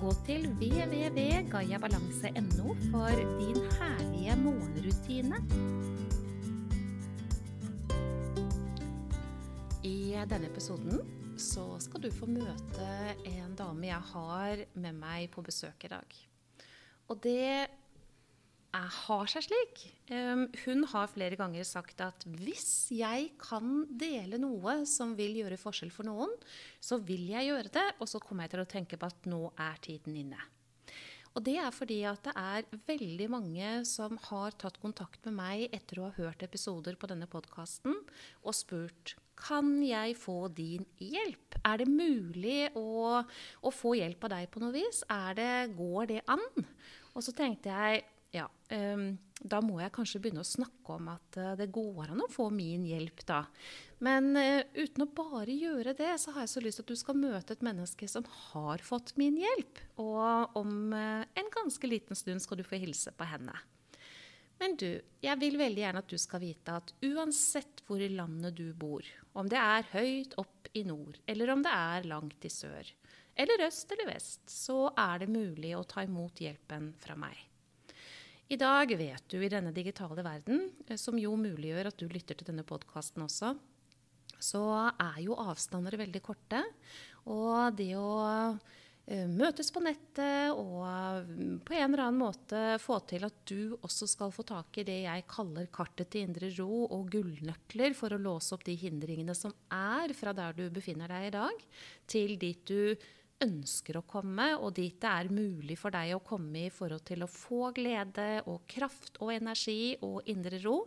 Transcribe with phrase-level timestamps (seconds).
[0.00, 5.36] Gå til www.gayabalanse.no for din herlige morgenrutine.
[9.84, 11.04] I denne episoden
[11.36, 12.88] så skal du få møte
[13.28, 16.08] en dame jeg har med meg på besøk i dag.
[17.12, 17.68] Og det
[18.74, 19.82] har seg slik.
[20.10, 25.58] Um, hun har flere ganger sagt at hvis jeg kan dele noe som vil gjøre
[25.60, 26.32] forskjell for noen,
[26.82, 27.86] så vil jeg gjøre det.
[27.98, 30.40] Og så kommer jeg til å tenke på at nå er tiden inne.
[31.30, 35.76] Og det er fordi at det er veldig mange som har tatt kontakt med meg
[35.76, 41.56] etter å ha hørt episoder på denne podkasten og spurt kan jeg få din hjelp?
[41.64, 45.02] Er det mulig å, å få hjelp av deg på noe vis?
[45.36, 46.44] Det, går det an?
[47.14, 49.06] Og så tenkte jeg ja, um,
[49.40, 52.46] da må jeg kanskje begynne å snakke om at uh, det går an å få
[52.54, 53.40] min hjelp, da.
[54.04, 57.00] Men uh, uten å bare gjøre det, så har jeg så lyst til at du
[57.00, 59.82] skal møte et menneske som har fått min hjelp.
[60.02, 63.56] Og om uh, en ganske liten stund skal du få hilse på henne.
[64.60, 64.90] Men du,
[65.24, 69.06] jeg vil veldig gjerne at du skal vite at uansett hvor i landet du bor,
[69.32, 72.92] om det er høyt opp i nord, eller om det er langt i sør,
[73.40, 77.49] eller øst eller vest, så er det mulig å ta imot hjelpen fra meg.
[78.50, 82.34] I dag vet du i denne digitale verden, eh, som jo muliggjør at du lytter
[82.34, 83.54] til denne podkasten også,
[84.42, 86.58] så er jo avstander veldig korte.
[87.30, 88.08] Og det å
[89.06, 93.76] eh, møtes på nettet og mm, på en eller annen måte få til at du
[93.76, 98.16] også skal få tak i det jeg kaller kartet til indre ro og gullnøkler for
[98.16, 101.66] å låse opp de hindringene som er fra der du befinner deg i dag,
[102.10, 102.98] til dit du
[103.44, 107.24] ønsker å komme, og dit det er mulig for deg å komme i forhold til
[107.24, 110.82] å få glede og kraft og energi og indre ro,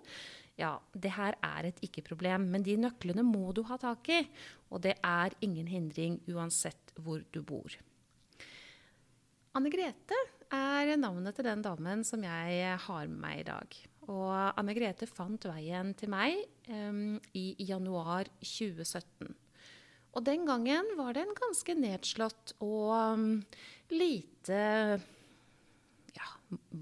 [0.59, 2.45] ja, det her er et ikke-problem.
[2.53, 4.19] Men de nøklene må du ha tak i.
[4.69, 7.73] Og det er ingen hindring uansett hvor du bor.
[9.53, 10.17] Anne Grete
[10.53, 13.79] er navnet til den damen som jeg har med meg i dag.
[14.09, 19.29] Og Anne Grete fant veien til meg um, i januar 2017.
[20.13, 23.27] Og den gangen var det en ganske nedslått og um,
[23.93, 24.59] lite
[26.13, 26.27] ja,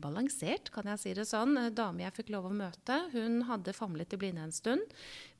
[0.03, 2.97] balansert, kan jeg si det sånn, dame jeg fikk lov å møte.
[3.13, 4.95] Hun hadde famlet i blinde en stund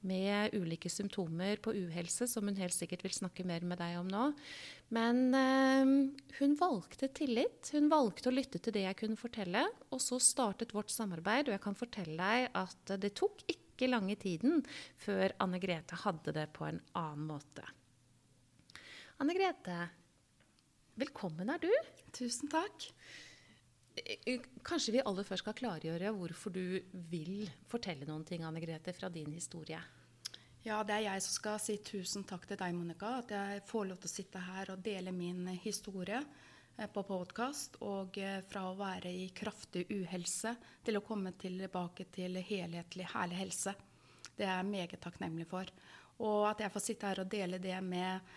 [0.07, 4.07] med ulike symptomer på uhelse, som hun helt sikkert vil snakke mer med deg om
[4.09, 4.30] nå.
[4.96, 5.91] Men eh,
[6.40, 7.74] hun valgte tillit.
[7.75, 9.66] Hun valgte å lytte til det jeg kunne fortelle.
[9.91, 14.16] Og så startet vårt samarbeid, og jeg kan fortelle deg at det tok ikke lange
[14.22, 14.63] tiden
[15.01, 17.68] før Anne Grete hadde det på en annen måte.
[19.21, 19.75] Anne Grete,
[20.97, 21.69] velkommen er du.
[22.09, 22.87] Tusen takk.
[23.93, 26.79] Eh, kanskje vi aller først skal klargjøre hvorfor du
[27.11, 29.77] vil fortelle noen ting, Anne Grete, fra din historie.
[30.65, 33.19] Ja, det er jeg som skal si tusen takk til deg, Monica.
[33.21, 37.77] At jeg får lov til å sitte her og dele min historie eh, på podkast.
[37.85, 43.43] Og eh, fra å være i kraftig uhelse til å komme tilbake til helhetlig, herlig
[43.43, 43.75] helse.
[44.33, 45.69] Det er jeg meget takknemlig for.
[46.25, 48.33] Og at jeg får sitte her og dele det med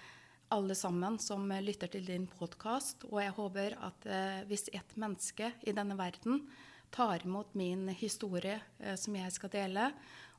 [0.53, 3.07] alle sammen som lytter til din podkast.
[3.11, 6.45] Og jeg håper at eh, hvis et menneske i denne verden
[6.95, 9.89] tar imot min historie eh, som jeg skal dele,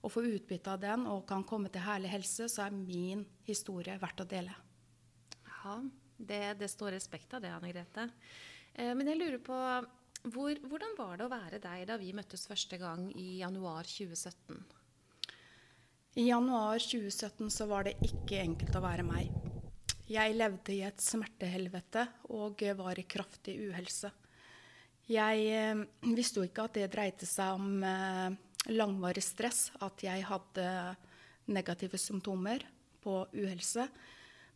[0.06, 3.98] og får utbytte av den og kan komme til herlig helse, så er min historie
[4.02, 4.54] verdt å dele.
[5.50, 5.80] Ja,
[6.18, 8.10] det, det står respekt av det, Anne Grete.
[8.74, 9.60] Eh, men jeg lurer på
[10.26, 14.62] hvor, hvordan var det å være deg da vi møttes første gang i januar 2017?
[16.16, 19.45] I januar 2017 så var det ikke enkelt å være meg.
[20.06, 22.04] Jeg levde i et smertehelvete
[22.38, 24.12] og var i kraftig uhelse.
[25.10, 25.82] Jeg eh,
[26.14, 28.38] visste jo ikke at det dreide seg om eh,
[28.70, 30.68] langvarig stress, at jeg hadde
[31.50, 32.68] negative symptomer
[33.02, 33.88] på uhelse.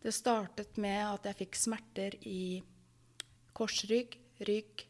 [0.01, 2.61] Det startet med at jeg fikk smerter i
[3.57, 4.85] korsrygg, rygg,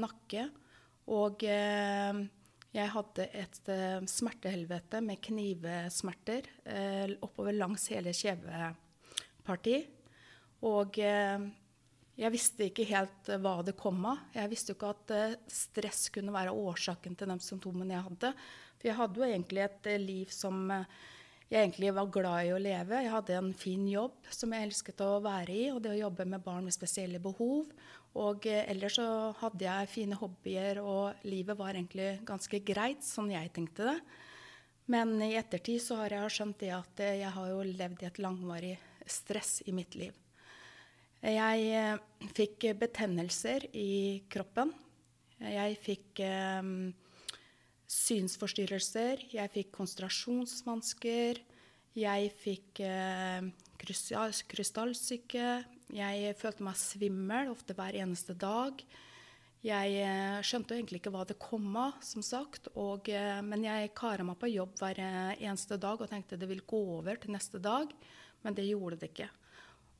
[0.00, 0.48] nakke.
[1.12, 2.26] Og eh,
[2.72, 8.86] jeg hadde et eh, smertehelvete med knivsmerter eh, oppover langs hele kjevepartiet
[9.44, 9.78] parti.
[10.66, 11.46] Og eh,
[12.20, 14.26] jeg visste ikke helt eh, hva det kom av.
[14.36, 18.34] Jeg visste jo ikke at eh, stress kunne være årsaken til de symptomene jeg hadde.
[18.76, 23.00] For jeg hadde jo egentlig et liv som jeg egentlig var glad i å leve.
[23.02, 26.28] Jeg hadde en fin jobb som jeg elsket å være i, og det å jobbe
[26.28, 27.72] med barn med spesielle behov.
[28.20, 29.06] Og ellers så
[29.42, 33.96] hadde jeg fine hobbyer, og livet var egentlig ganske greit, sånn jeg tenkte det.
[34.90, 38.22] Men i ettertid så har jeg skjønt det at jeg har jo levd i et
[38.22, 40.16] langvarig stress i mitt liv.
[41.20, 41.98] Jeg eh,
[42.32, 44.72] fikk betennelser i kroppen.
[45.40, 46.88] Jeg fikk um,
[47.88, 49.26] synsforstyrrelser.
[49.32, 51.40] Jeg fikk konsentrasjonsvansker.
[51.96, 53.44] Jeg fikk uh,
[53.80, 55.52] krystallsyke.
[55.92, 58.80] Jeg følte meg svimmel ofte hver eneste dag.
[59.60, 62.70] Jeg skjønte egentlig ikke hva det kom av, som sagt.
[62.80, 63.10] Og,
[63.44, 67.20] men jeg kara meg på jobb hver eneste dag og tenkte det vil gå over
[67.20, 67.92] til neste dag.
[68.44, 69.28] Men det gjorde det ikke.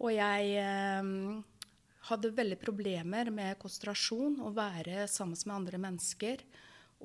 [0.01, 1.11] Og jeg eh,
[2.09, 6.45] hadde veldig problemer med konsentrasjon, å være sammen med andre mennesker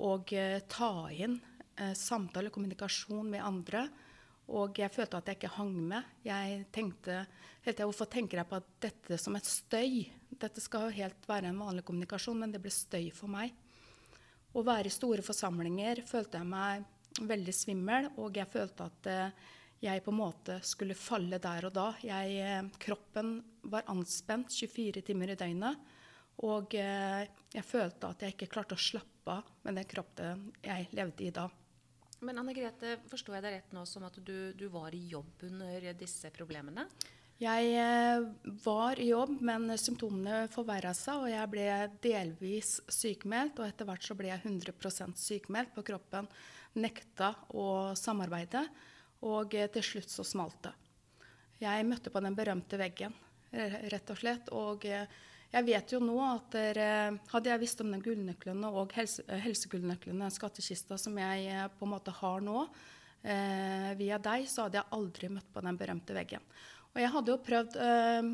[0.06, 1.38] og eh, ta inn
[1.76, 3.86] eh, samtale og kommunikasjon med andre.
[4.56, 6.16] Og jeg følte at jeg ikke hang med.
[6.24, 7.24] Jeg tenkte
[7.66, 10.04] helt til, Hvorfor tenker jeg på dette som et støy?
[10.30, 13.54] Dette skal jo helt være en vanlig kommunikasjon, men det ble støy for meg.
[14.56, 16.86] Å være i store forsamlinger følte jeg meg
[17.26, 19.50] veldig svimmel, og jeg følte at eh,
[19.82, 21.90] jeg på en måte skulle falle der og da.
[22.04, 23.36] Jeg, eh, kroppen
[23.68, 25.92] var anspent 24 timer i døgnet.
[26.46, 30.88] Og eh, jeg følte at jeg ikke klarte å slappe av med den kroppen jeg
[30.96, 31.48] levde i da.
[32.24, 35.44] Men Anne Grete, forstår jeg deg rett nå som at du, du var i jobb
[35.50, 36.86] under disse problemene?
[37.36, 38.24] Jeg eh,
[38.64, 41.66] var i jobb, men symptomene forverra seg, og jeg ble
[42.04, 43.60] delvis sykemeldt.
[43.60, 46.30] Og etter hvert så ble jeg 100% sykemeldt på kroppen.
[46.80, 48.64] Nekta å samarbeide.
[49.24, 50.74] Og eh, til slutt så smalt det.
[51.62, 53.14] Jeg møtte på den berømte veggen,
[53.92, 54.50] rett og slett.
[54.52, 55.06] Og eh,
[55.52, 60.28] jeg vet jo nå at der, hadde jeg visst om den gullnøklene og helse, helsegullnøklene,
[60.34, 62.66] skattkista som jeg på en måte har nå,
[63.24, 66.44] eh, via deg, så hadde jeg aldri møtt på den berømte veggen.
[66.92, 68.30] Og jeg hadde jo prøvd eh,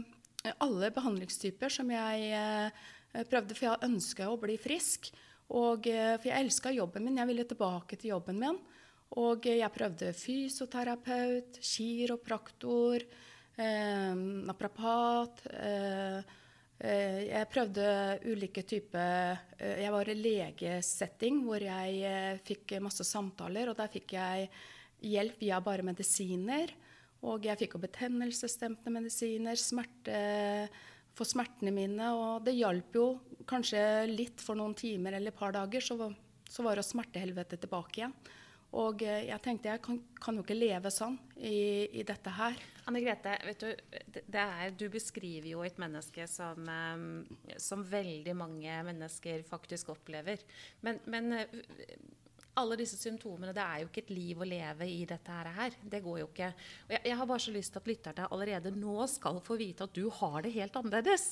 [0.63, 2.89] alle behandlingstyper som jeg eh,
[3.29, 5.11] prøvde, for jeg ønska å bli frisk.
[5.53, 8.61] Og, eh, for jeg elska jobben min, jeg ville tilbake til jobben min.
[9.21, 13.03] Og jeg prøvde fysioterapeut, kiropraktor,
[13.59, 14.15] eh,
[14.49, 15.43] naprapat.
[15.53, 16.39] Eh,
[16.83, 17.85] jeg prøvde
[18.27, 24.49] ulike typer Jeg var i legesetting hvor jeg fikk masse samtaler, og der fikk jeg
[24.99, 26.73] hjelp via bare medisiner.
[27.23, 27.85] Og jeg fikk jo
[28.91, 30.69] medisiner smerte,
[31.15, 32.09] for smertene mine.
[32.17, 33.07] Og det hjalp jo
[33.47, 36.11] kanskje litt for noen timer eller et par dager, så,
[36.49, 38.17] så var det smertehelvete tilbake igjen.
[38.79, 42.57] Og eh, jeg tenkte jeg kan, kan jo ikke leve sånn i, i dette her.
[42.89, 43.69] Anne Grete, vet du,
[44.33, 47.05] er, du beskriver jo et menneske som, um,
[47.61, 50.43] som veldig mange mennesker faktisk opplever.
[50.83, 51.37] Men, men
[52.61, 55.77] alle disse symptomene, det er jo ikke et liv å leve i dette her.
[55.81, 56.51] Det går jo ikke.
[56.87, 59.87] Og jeg, jeg har bare så lyst til at lytterne allerede nå skal få vite
[59.89, 61.27] at du har det helt annerledes.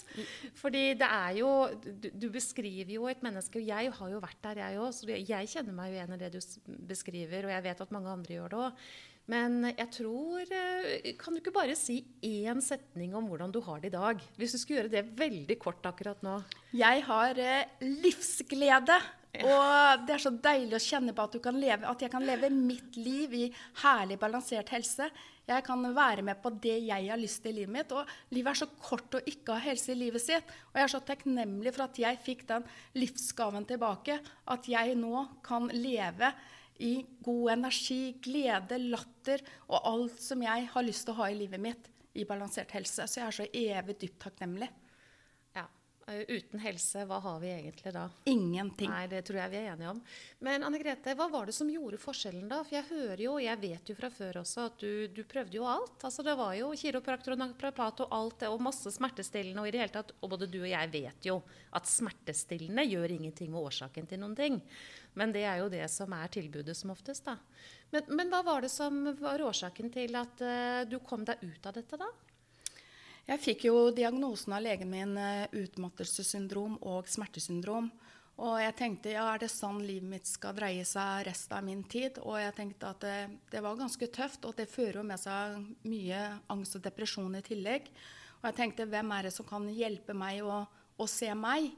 [0.60, 1.50] Fordi det er jo
[1.80, 4.90] Du, du beskriver jo et menneske, og jeg har jo vært der, jeg òg.
[4.96, 6.40] Så jeg kjenner meg jo igjen i det du
[6.88, 8.84] beskriver, og jeg vet at mange andre gjør det òg.
[9.30, 13.82] Men jeg tror eh, Kan du ikke bare si én setning om hvordan du har
[13.82, 14.22] det i dag?
[14.40, 16.40] Hvis du skulle gjøre det veldig kort akkurat nå.
[16.74, 18.98] Jeg har eh, livsglede.
[19.38, 22.96] Og det er så deilig å kjenne på at, leve, at, jeg kan leve mitt
[22.98, 23.44] liv i
[23.84, 25.06] herlig balansert helse.
[25.46, 27.94] Jeg kan være med på det jeg har lyst til i livet mitt.
[27.94, 30.50] Og livet er så kort å ikke ha helse i livet sitt.
[30.72, 32.66] Og jeg er så takknemlig for at jeg fikk den
[32.98, 34.18] livsgaven tilbake.
[34.50, 36.32] At jeg nå kan leve
[36.82, 41.38] i god energi, glede, latter og alt som jeg har lyst til å ha i
[41.38, 43.06] livet mitt i balansert helse.
[43.06, 44.70] Så jeg er så evig dypt takknemlig.
[46.10, 48.08] Eh, uten helse, hva har vi egentlig da?
[48.24, 48.90] Ingenting.
[48.90, 50.00] Nei, Det tror jeg vi er enige om.
[50.40, 52.62] Men Anne Grete, hva var det som gjorde forskjellen da?
[52.64, 55.58] For jeg hører jo, og jeg vet jo fra før også at du, du prøvde
[55.60, 56.02] jo alt.
[56.02, 59.62] Altså Det var jo kiropraktor og naprapat og alt det, og masse smertestillende.
[59.62, 61.40] Og i det hele tatt, og både du og jeg vet jo
[61.78, 64.58] at smertestillende gjør ingenting med årsaken til noen ting.
[65.14, 67.38] Men det er jo det som er tilbudet som oftest, da.
[67.90, 71.66] Men, men hva var det som var årsaken til at uh, du kom deg ut
[71.66, 72.10] av dette, da?
[73.30, 77.86] Jeg fikk jo diagnosen av legen min eh, utmattelsessyndrom og smertesyndrom.
[78.42, 81.84] Og jeg tenkte ja, er det sånn livet mitt skal dreie seg resten av min
[81.86, 82.18] tid?
[82.24, 83.18] Og jeg tenkte at det,
[83.52, 87.44] det var ganske tøft, og det fører jo med seg mye angst og depresjon i
[87.46, 87.86] tillegg.
[88.40, 90.64] Og jeg tenkte hvem er det som kan hjelpe meg å,
[90.98, 91.70] å se meg?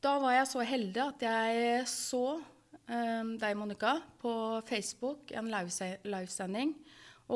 [0.00, 4.32] Da var jeg så heldig at jeg så um, deg, Monica, på
[4.70, 6.72] Facebook, en livesending.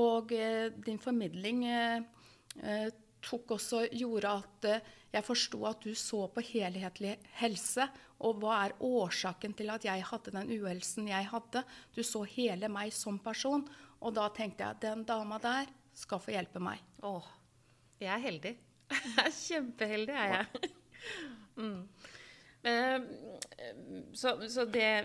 [0.01, 6.25] Og uh, din formidling uh, tok også, gjorde at eh, jeg forsto at du så
[6.33, 7.87] på helhetlig helse.
[8.25, 11.65] Og hva er årsaken til at jeg hadde den uhelsen jeg hadde?
[11.95, 13.67] Du så hele meg som person.
[14.05, 16.83] Og da tenkte jeg at den dama der skal få hjelpe meg.
[17.07, 17.29] Åh,
[18.03, 18.55] jeg er heldig.
[18.95, 20.69] Jeg er kjempeheldig, er jeg.
[21.57, 21.87] Mm.
[22.65, 23.01] Eh,
[24.13, 25.05] så, så det,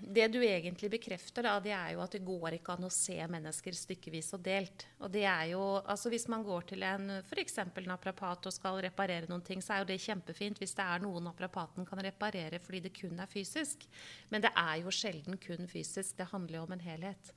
[0.00, 3.16] det, du egentlig bekrefter, da, det er jo at det går ikke an å se
[3.28, 4.86] mennesker stykkevis og delt.
[5.04, 7.58] Og det er jo, altså Hvis man går til en f.eks.
[7.84, 11.20] naprapat og skal reparere noen ting, så er jo det kjempefint hvis det er noe
[11.24, 13.84] naprapaten kan reparere fordi det kun er fysisk.
[14.32, 16.16] Men det er jo sjelden kun fysisk.
[16.16, 17.34] Det handler jo om en helhet.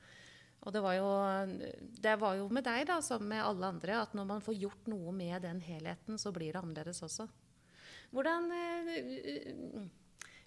[0.64, 1.12] Og det var, jo,
[2.04, 4.90] det var jo med deg, da, som med alle andre, at når man får gjort
[4.92, 7.30] noe med den helheten, så blir det annerledes også.
[8.16, 9.88] Hvordan eh,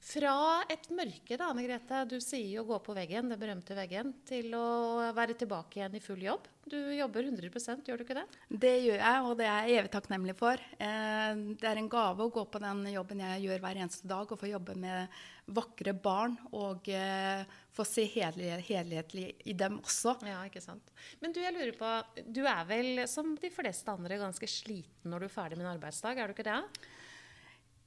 [0.03, 0.35] Fra
[0.73, 2.01] et mørke, da, Anne Grete.
[2.11, 6.03] Du sier jo 'gå på veggen', den berømte veggen, til å være tilbake igjen i
[6.03, 6.49] full jobb.
[6.67, 8.25] Du jobber 100% gjør du ikke det?
[8.51, 10.63] Det gjør jeg, og det er jeg evig takknemlig for.
[10.79, 14.27] Eh, det er en gave å gå på den jobben jeg gjør hver eneste dag,
[14.27, 15.21] og få jobbe med
[15.55, 17.43] vakre barn og eh,
[17.75, 20.17] få se helhetlig i dem også.
[20.27, 20.91] Ja, ikke sant.
[21.23, 21.93] Men du, jeg lurer på,
[22.27, 25.77] du er vel som de fleste andre ganske sliten når du er ferdig med en
[25.77, 26.59] arbeidsdag, er du ikke det?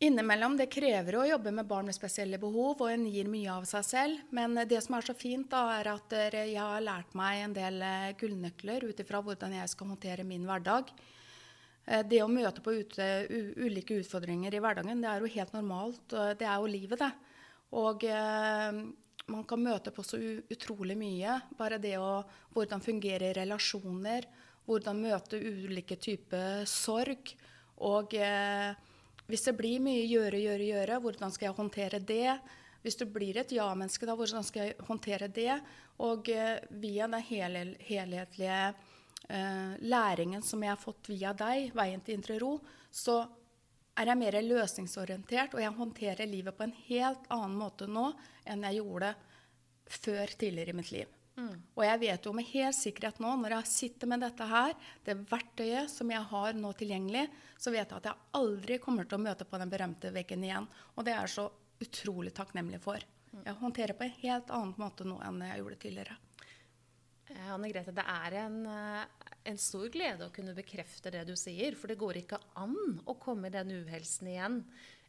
[0.03, 0.57] Innimellom.
[0.59, 3.85] Det krever å jobbe med barn med spesielle behov, og en gir mye av seg
[3.87, 4.23] selv.
[4.35, 7.79] Men det som er så fint, da, er at jeg har lært meg en del
[7.79, 10.91] eh, gullnøkler ut ifra hvordan jeg skal håndtere min hverdag.
[11.85, 13.07] Eh, det å møte på ute,
[13.55, 16.03] ulike utfordringer i hverdagen, det er jo helt normalt.
[16.11, 17.11] Det er jo livet, det.
[17.79, 18.81] Og eh,
[19.31, 20.19] man kan møte på så
[20.51, 21.39] utrolig mye.
[21.57, 22.19] Bare det å
[22.55, 24.27] hvordan fungere relasjoner,
[24.67, 27.31] hvordan møte ulike typer sorg.
[27.85, 28.75] Og eh,
[29.25, 32.35] hvis det blir mye gjøre, gjøre, gjøre, hvordan skal jeg håndtere det?
[32.85, 35.55] Hvis du blir et ja-menneske, da, hvordan skal jeg håndtere det?
[36.05, 38.59] Og eh, via den hel helhetlige
[39.31, 42.59] uh, læringen som jeg har fått via deg, veien til indre ro,
[42.93, 43.23] så
[43.95, 48.09] er jeg mer løsningsorientert, og jeg håndterer livet på en helt annen måte nå
[48.45, 49.13] enn jeg gjorde
[49.85, 51.21] før tidligere i mitt liv.
[51.75, 55.17] Og jeg vet jo med helt sikkerhet nå, når jeg sitter med dette her, det
[55.27, 57.25] verktøyet som jeg har nå tilgjengelig,
[57.59, 60.69] så vet jeg at jeg aldri kommer til å møte på den berømte veggen igjen.
[60.95, 61.49] Og det er jeg så
[61.83, 63.03] utrolig takknemlig for.
[63.35, 66.15] Jeg håndterer på en helt annen måte nå enn jeg gjorde tidligere.
[67.33, 71.35] Eh, Anne Grete, det er en, eh, en, stor glede å kunne bekrefte det du
[71.35, 71.75] sier.
[71.75, 74.61] For det går ikke an å komme i den uhelsen igjen.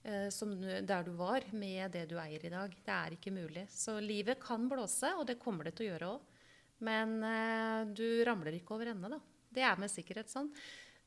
[0.06, 0.52] Eh, som,
[0.86, 2.75] der du var, med det du eier i dag.
[2.86, 3.66] Det er ikke mulig.
[3.75, 6.42] Så livet kan blåse, og det kommer det til å gjøre òg.
[6.86, 9.18] Men eh, du ramler ikke over ende, da.
[9.56, 10.52] Det er med sikkerhet sånn.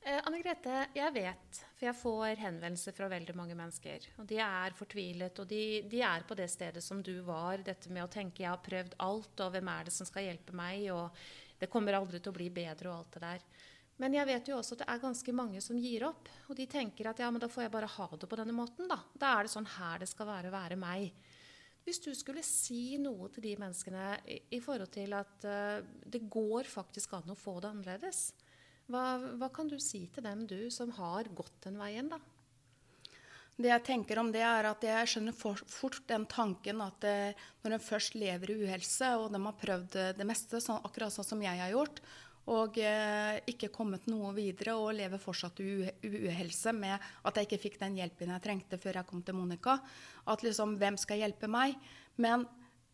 [0.04, 4.10] Eh, Anne Grete, jeg vet, for jeg får henvendelser fra veldig mange mennesker.
[4.20, 7.64] Og de er fortvilet, og de, de, er på det stedet som du var.
[7.64, 10.52] Dette med å tenke 'jeg har prøvd alt', og 'hvem er det som skal hjelpe
[10.52, 11.16] meg', og
[11.60, 13.40] 'det kommer aldri til å bli bedre', og alt det der.
[14.00, 16.30] Men jeg vet jo også at det er ganske mange som gir opp.
[16.48, 18.88] Og de tenker at ja, men da får jeg bare ha det på denne måten,
[18.88, 19.02] da.
[19.12, 21.12] Da er det sånn her det skal være, å være meg.
[21.84, 26.22] Hvis du skulle si noe til de menneskene i, i forhold til at uh, det
[26.32, 28.30] går faktisk an å få det annerledes,
[28.90, 32.20] hva, hva, kan du si til dem, du, som har gått den veien, da?
[33.60, 37.46] Det jeg tenker om det, er at jeg skjønner for, fort den tanken at uh,
[37.66, 41.28] når en først lever i uhelse, og de har prøvd det meste, sånn, akkurat sånn
[41.34, 42.00] som jeg har gjort,
[42.50, 47.62] og eh, ikke kommet noe videre og lever fortsatt i uhelse med at jeg ikke
[47.66, 49.78] fikk den hjelpen jeg trengte før jeg kom til Monica.
[50.26, 51.76] At liksom, hvem skal hjelpe meg?
[52.18, 52.48] Men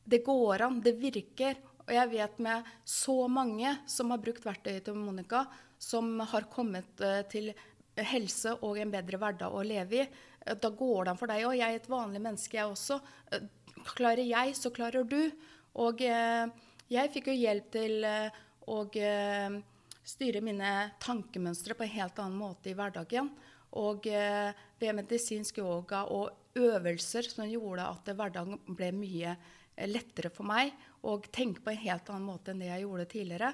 [0.06, 1.58] det går an, det virker.
[1.86, 5.46] Og jeg vet med så mange som har brukt verktøyet til Monica,
[5.80, 7.54] som har kommet eh, til
[7.96, 10.06] helse og en bedre hverdag å leve i.
[10.06, 11.58] Eh, da går det an for deg òg.
[11.60, 13.00] Jeg er et vanlig menneske, jeg også.
[13.32, 13.46] Eh,
[13.94, 15.22] klarer jeg, så klarer du.
[15.86, 16.48] Og eh,
[16.92, 19.60] jeg fikk jo hjelp til eh, og eh,
[20.06, 23.32] styre mine tankemønstre på en helt annen måte i hverdagen.
[23.76, 30.32] Og eh, ved medisinsk yoga og øvelser som gjorde at hverdagen ble mye eh, lettere
[30.34, 30.74] for meg.
[31.06, 33.52] Og tenke på en helt annen måte enn det jeg gjorde tidligere.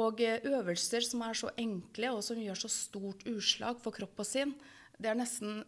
[0.00, 4.22] Og eh, øvelser som er så enkle og som gjør så stort utslag for kropp
[4.22, 4.54] og sinn,
[5.00, 5.62] det er nesten,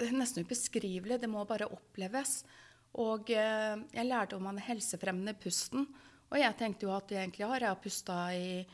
[0.00, 1.20] nesten ubeskrivelig.
[1.20, 2.42] Det må bare oppleves.
[3.00, 5.86] Og eh, jeg lærte om den helsefremmende pusten.
[6.34, 8.64] Og jeg tenkte jo at egentlig har jeg pusta i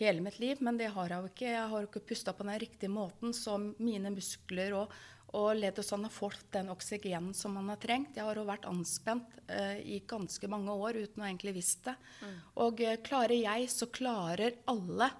[0.00, 1.48] hele mitt liv, men det har jeg jo ikke.
[1.52, 4.94] Jeg har ikke pusta på den riktige måten, som mine muskler og,
[5.36, 8.16] og ledd og sånn har fått den oksygenen som man har trengt.
[8.16, 11.96] Jeg har jo vært anspent uh, i ganske mange år uten å egentlig visst det.
[12.24, 12.40] Mm.
[12.64, 15.10] Og uh, klarer jeg, så klarer alle.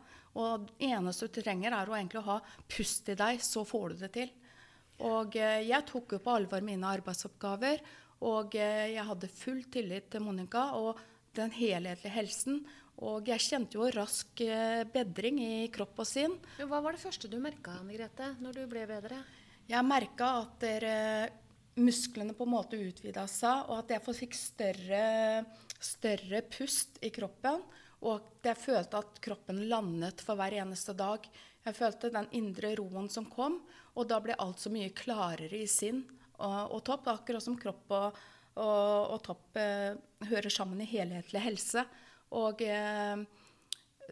[0.41, 2.41] Og det eneste du trenger, er å egentlig ha
[2.71, 4.33] pust i deg, så får du det til.
[5.05, 7.85] Og uh, jeg tok jo på alvor mine arbeidsoppgaver,
[8.25, 10.75] og jeg hadde full tillit til Monica.
[10.77, 10.99] og
[11.39, 12.63] den helhetlige helsen.
[13.01, 16.35] Og jeg kjente jo rask eh, bedring i kropp og sinn.
[16.61, 19.23] Hva var det første du merka, Anne Grete, når du ble bedre?
[19.71, 20.85] Jeg merka at der,
[21.81, 25.05] musklene på en måte utvida seg, og at jeg fikk større,
[25.81, 27.63] større pust i kroppen.
[28.01, 31.27] Og at jeg følte at kroppen landet for hver eneste dag.
[31.67, 33.59] Jeg følte den indre roen som kom,
[33.93, 36.03] og da ble alt så mye klarere i sinn
[36.39, 37.11] og, og topp.
[37.13, 38.21] Akkurat som kropp og,
[38.59, 39.99] og, og topp eh,
[40.31, 41.85] hører sammen i helhetlig helse.
[42.37, 43.23] Og eh,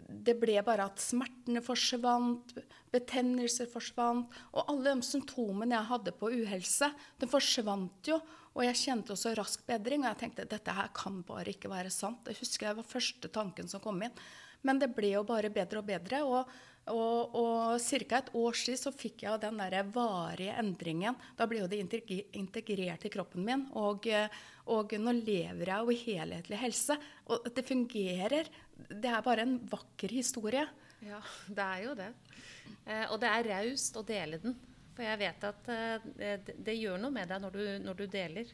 [0.07, 2.54] det ble bare at smertene forsvant,
[2.92, 4.35] betennelser forsvant.
[4.54, 8.21] Og alle de symptomene jeg hadde på uhelse, de forsvant jo.
[8.59, 11.92] Og jeg kjente også rask bedring, og jeg tenkte dette her kan bare ikke være
[11.95, 12.25] sant.
[12.26, 14.14] Det husker jeg var første tanken som kom inn.
[14.66, 16.23] Men det ble jo bare bedre og bedre.
[16.26, 16.57] Og,
[16.92, 18.18] og, og ca.
[18.18, 21.16] et år siden så fikk jeg den der varige endringen.
[21.38, 23.66] Da ble jo det integrert i kroppen min.
[23.78, 24.09] Og,
[24.73, 26.99] og nå lever jeg jo i helhetlig helse.
[27.28, 28.50] Og det fungerer.
[28.88, 30.66] Det er bare en vakker historie.
[31.04, 32.09] Ja, det er jo det.
[32.85, 34.57] Eh, og det er raust å dele den.
[34.98, 38.04] For jeg vet at uh, det, det, gjør noe med deg når du, når du
[38.10, 38.50] deler.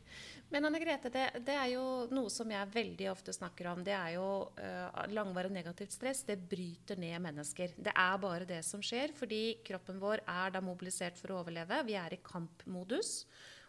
[0.53, 3.81] Men Anne Grete, det, det, er jo noe som jeg veldig ofte snakker om.
[3.87, 4.27] Det er jo
[4.59, 6.21] uh, langvarig negativt stress.
[6.29, 7.73] Det bryter ned mennesker.
[7.81, 11.81] Det er bare det som skjer, fordi kroppen vår er da mobilisert for å overleve.
[11.89, 13.23] Vi er i kampmodus.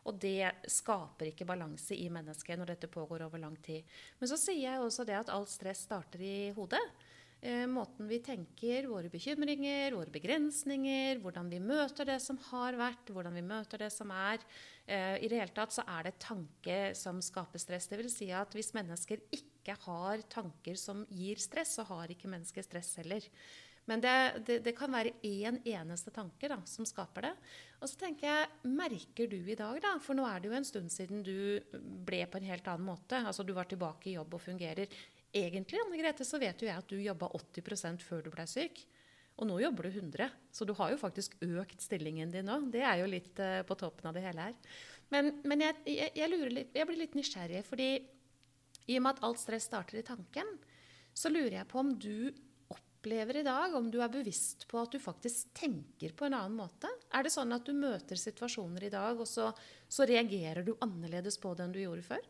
[0.06, 3.88] Og det skaper ikke balanse i mennesket når dette pågår over lang tid.
[4.20, 6.84] Men så sier jeg også det at alt stress starter i hodet.
[7.46, 13.12] Eh, måten vi tenker, våre bekymringer, våre begrensninger, hvordan vi møter det som har vært,
[13.14, 14.42] hvordan vi møter det som er.
[14.88, 17.86] Eh, I det hele tatt så er det tanke som skaper stress.
[17.92, 22.32] Det vil si at hvis mennesker ikke har tanker som gir stress, så har ikke
[22.34, 23.30] mennesker stress heller.
[23.86, 24.16] Men det,
[24.48, 27.34] det, det kan være én en eneste tanke da, som skaper det.
[27.78, 30.66] Og så tenker jeg, Merker du i dag, da, for nå er det jo en
[30.66, 34.34] stund siden du ble på en helt annen måte, altså du var tilbake i jobb
[34.34, 34.90] og fungerer,
[35.36, 38.82] egentlig Anne Grete, så vet jo jeg at du jobba 80% før du ble syk.
[39.36, 42.62] Og nå jobber du 100, så du har jo faktisk økt stillingen din nå.
[42.72, 44.56] Det er jo litt uh, på toppen av det hele her.
[45.12, 47.90] Men, men jeg, jeg, jeg, litt, jeg, blir litt nysgjerrig, fordi
[48.86, 50.56] i og med at alt stress starter i tanken,
[51.16, 52.32] så lurer jeg på om du
[52.72, 56.56] opplever i dag, om du er bevisst på at du faktisk tenker på en annen
[56.58, 56.90] måte?
[57.12, 59.52] Er det sånn at du møter situasjoner i dag, og så,
[59.88, 62.24] så reagerer du annerledes på det enn du gjorde før?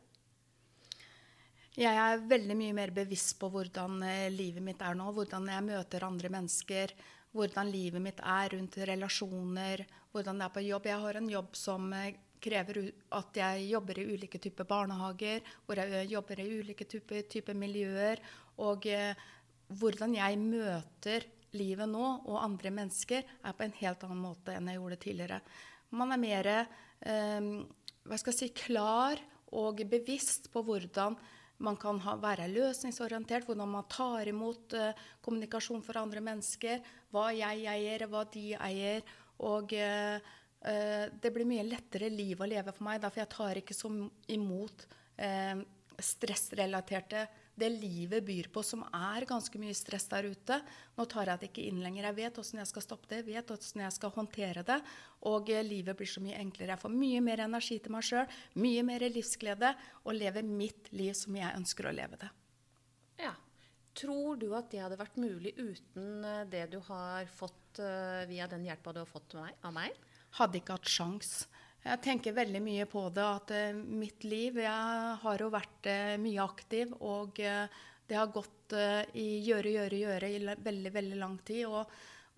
[1.75, 5.09] Jeg er veldig mye mer bevisst på hvordan eh, livet mitt er nå.
[5.11, 6.93] Hvordan jeg møter andre mennesker.
[7.35, 9.83] Hvordan livet mitt er rundt relasjoner.
[10.13, 10.87] Hvordan det er på jobb.
[10.87, 12.79] Jeg har en jobb som eh, krever
[13.19, 15.43] at jeg jobber i ulike typer barnehager.
[15.67, 18.23] Hvor jeg eh, jobber i ulike typer, typer miljøer.
[18.63, 19.27] Og eh,
[19.75, 21.27] hvordan jeg møter
[21.59, 25.43] livet nå og andre mennesker, er på en helt annen måte enn jeg gjorde tidligere.
[25.95, 27.55] Man er mer eh,
[28.07, 29.19] hva skal jeg si, klar
[29.55, 31.19] og bevisst på hvordan
[31.63, 36.81] man kan ha, være løsningsorientert, hvordan man tar imot uh, kommunikasjon for andre mennesker.
[37.13, 39.05] Hva jeg eier, hva de eier.
[39.45, 40.33] Og uh,
[41.21, 43.91] det blir mye lettere liv å leve for meg, for jeg tar ikke så
[44.33, 44.87] imot
[46.01, 47.21] stressrelaterte
[47.55, 50.57] det livet byr på, som er ganske mye stress der ute.
[50.97, 52.09] Nå tar jeg det ikke inn lenger.
[52.09, 54.79] Jeg vet åssen jeg skal stoppe det, jeg vet åssen jeg skal håndtere det.
[55.31, 56.75] Og eh, livet blir så mye enklere.
[56.75, 59.71] Jeg får mye mer energi til meg sjøl, mye mer livsglede,
[60.03, 62.31] og lever mitt liv som jeg ønsker å leve det.
[63.23, 63.33] Ja.
[63.95, 68.47] Tror du at det hadde vært mulig uten eh, det du har fått uh, via
[68.51, 69.95] den hjelpa du har fått av meg?
[70.35, 71.45] Hadde ikke hatt sjans.
[71.85, 73.25] Jeg tenker veldig mye på det.
[73.25, 76.95] At uh, mitt liv Jeg har jo vært uh, mye aktiv.
[77.05, 78.51] Og uh, det har gått
[79.13, 81.67] i gjøre, gjøre, gjøre i veldig, veldig lang tid.
[81.69, 81.91] Og,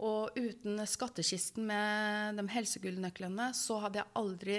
[0.03, 4.57] og uten skattkisten med de helsegullnøklene, så hadde jeg aldri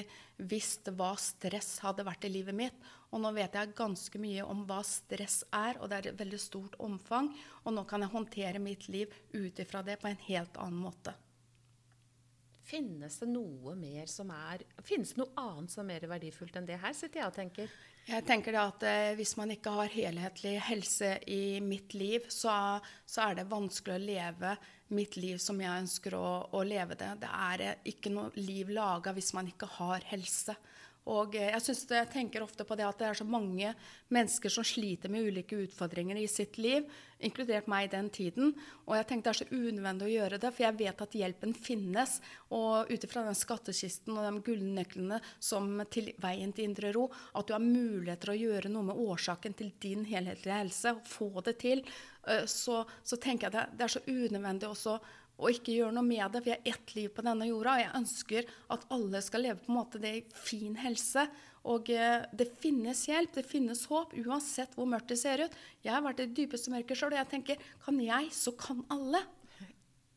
[0.49, 2.89] visst hva stress hadde vært i livet mitt.
[3.13, 6.41] Og nå vet jeg ganske mye om hva stress er, og det er et veldig
[6.41, 7.31] stort omfang.
[7.65, 11.17] Og nå kan jeg håndtere mitt liv ut ifra det på en helt annen måte.
[12.69, 16.69] Finnes det noe mer som er Finnes det noe annet som er mer verdifullt enn
[16.69, 17.77] det her, sitter jeg og tenker.
[18.09, 22.53] Jeg tenker det at eh, Hvis man ikke har helhetlig helse i mitt liv, så,
[23.05, 24.57] så, er det vanskelig å leve
[24.97, 27.11] mitt liv som jeg ønsker å, å leve det.
[27.25, 30.57] Det er eh, ikke noe liv laga hvis man ikke har helse.
[31.09, 33.73] Og eh, jeg, synes jeg tenker ofte på det at det er så mange
[34.13, 36.89] mennesker som sliter med ulike utfordringer i sitt liv,
[37.25, 38.53] inkludert meg i den tiden.
[38.87, 41.55] Og jeg tenkte det er så unødvendig å gjøre det, for jeg vet at hjelpen
[41.57, 42.19] finnes.
[42.55, 47.49] Og ut ifra den skattkisten og de gullnøklene som til veien til indre ro, at
[47.49, 51.59] du har muligheter å gjøre noe med årsaken til din helhetlige helse, og få det
[51.63, 51.85] til,
[52.29, 54.99] eh, så, så tenker jeg det, det er så unødvendig også
[55.39, 56.43] og ikke gjøre noe med det.
[56.43, 59.63] For jeg har ett liv på denne jorda, og jeg ønsker at alle skal leve
[59.63, 61.25] på en måte det i fin helse.
[61.69, 65.57] Og eh, det finnes hjelp, det finnes håp, uansett hvor mørkt det ser ut.
[65.85, 68.85] Jeg har vært i det dypeste mørket sjøl, og jeg tenker kan jeg, så kan
[68.93, 69.23] alle.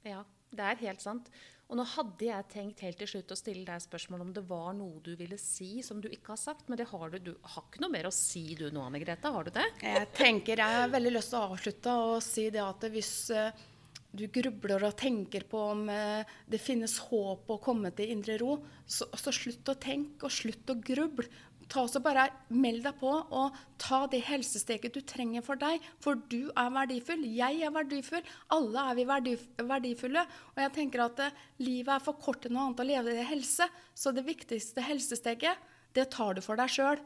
[0.08, 1.30] Ja, det er helt sant.
[1.72, 4.74] Og nå hadde jeg tenkt helt til slutt å stille deg spørsmål om det var
[4.76, 7.16] noe du ville si som du ikke har sagt, men det har du.
[7.30, 9.32] Du har ikke noe mer å si du nå, Anne Grete?
[9.32, 9.64] Har du det?
[9.80, 13.64] Jeg tenker, jeg har veldig lyst til å avslutte og si det at hvis uh,
[14.12, 18.58] du grubler og tenker på om eh, det finnes håp å komme til indre ro,
[18.84, 21.30] så, så slutt å tenke og slutt å gruble.
[21.72, 25.80] Ta også bare Meld deg på og ta det helsesteget du trenger for deg.
[26.04, 27.24] For du er verdifull.
[27.32, 28.26] Jeg er verdifull.
[28.52, 30.26] Alle er vi verdif verdifulle.
[30.52, 33.28] Og jeg tenker at eh, livet er for kort til noe annet å leve i
[33.30, 33.70] helse.
[33.96, 35.64] Så det viktigste helsesteget,
[35.96, 37.00] det tar du for deg sjøl.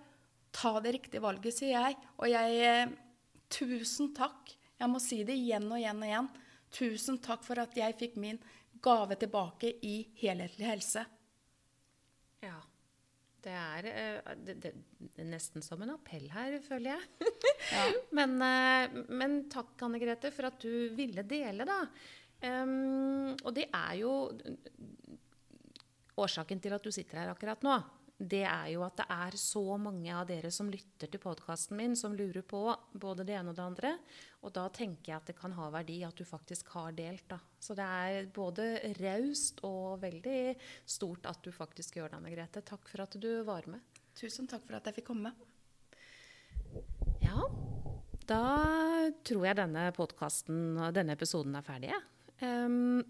[0.55, 1.99] Ta det riktige valget, sier jeg.
[2.17, 3.01] Og jeg eh,
[3.53, 4.49] Tusen takk.
[4.79, 6.29] Jeg må si det igjen og igjen og igjen.
[6.75, 8.39] Tusen takk for at jeg fikk min
[8.83, 11.05] gave tilbake i helhetlig helse.
[12.43, 12.57] Ja.
[13.45, 17.31] Det er, eh, det, det, det er nesten som en appell her, føler jeg.
[17.65, 17.83] Ja.
[18.13, 21.79] men, eh, men, takk, Anne Grete, for at du ville dele, da.
[22.45, 24.11] Um, og det er jo
[26.19, 27.77] årsaken til at du sitter her akkurat nå
[28.15, 31.95] det er jo at det er så mange av dere som lytter til podkasten min,
[31.99, 32.61] som lurer på
[32.93, 33.91] både det ene og det andre.
[34.45, 37.25] Og da tenker jeg at det kan ha verdi at du faktisk har delt.
[37.31, 37.39] Da.
[37.57, 38.67] Så det er både
[38.99, 40.53] raust og veldig
[40.85, 42.61] stort at du faktisk gjør det, Anne Grete.
[42.65, 43.81] Takk for at du var med.
[44.15, 45.33] Tusen takk for at jeg fikk komme.
[47.25, 47.41] Ja,
[48.29, 48.45] da
[49.25, 51.97] tror jeg denne podkasten og denne episoden er ferdig.
[52.41, 53.01] Um,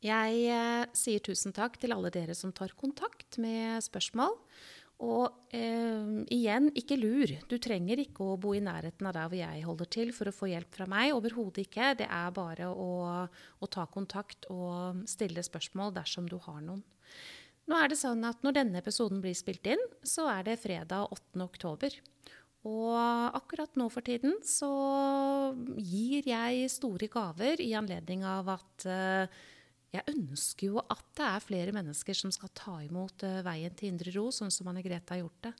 [0.00, 4.32] jeg eh, sier tusen takk til alle dere som tar kontakt med spørsmål.
[5.00, 7.30] Og eh, igjen, ikke lur.
[7.48, 10.34] Du trenger ikke å bo i nærheten av der hvor jeg holder til for å
[10.34, 11.14] få hjelp fra meg.
[11.16, 11.94] Overhodet ikke.
[12.02, 12.90] Det er bare å,
[13.56, 16.84] å, ta kontakt og stille spørsmål dersom du har noen.
[17.70, 21.08] Nå er det sånn at Når denne episoden blir spilt inn, så er det fredag
[21.16, 21.40] 8.
[21.46, 21.96] oktober.
[22.68, 22.92] Og
[23.38, 24.68] akkurat nå for tiden så
[25.80, 29.40] gir jeg store gaver i anledning av at eh,
[29.94, 33.90] jeg ønsker jo at det er flere mennesker som skal ta imot uh, veien til
[33.90, 35.54] indre ro, sånn som Anne Grete har gjort det.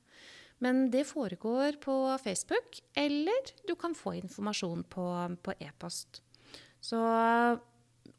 [0.61, 5.07] Men det foregår på Facebook, eller du kan få informasjon på,
[5.41, 6.21] på e-post.
[6.85, 7.01] Så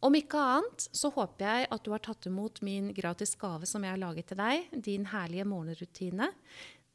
[0.01, 3.85] om ikke annet så håper jeg at du har tatt imot min gratis gave som
[3.85, 6.31] jeg har laget til deg, din herlige morgenrutine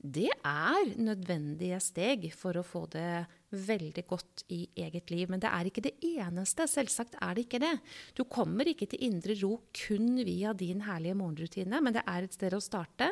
[0.06, 5.30] det er nødvendige steg for å få det veldig godt i eget liv.
[5.30, 6.66] Men det er ikke det eneste.
[6.70, 7.74] Selvsagt er det ikke det.
[8.18, 12.34] Du kommer ikke til indre ro kun via din herlige morgenrutine, men det er et
[12.36, 13.10] sted å starte,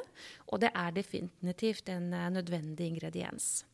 [0.49, 3.65] og det er definitivt en eh, nødvendig ingrediens.